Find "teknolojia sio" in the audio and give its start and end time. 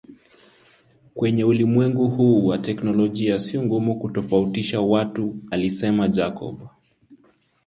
2.57-3.63